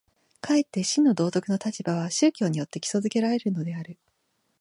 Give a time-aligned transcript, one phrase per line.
[0.41, 3.99] かえって真の道徳の立場は宗教によって基礎附けられるのである。